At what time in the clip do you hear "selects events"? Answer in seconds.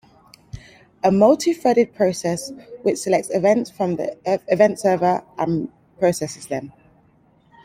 2.97-3.69